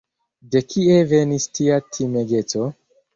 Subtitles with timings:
[0.53, 2.65] De kie venis tia timegeco?